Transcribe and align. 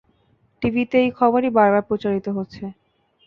টিভিতে 0.61 0.97
এই 1.01 1.11
খবরই 1.11 1.49
বারবার 1.49 1.83
প্রচারিত 1.89 2.27
হচ্ছে। 2.29 2.63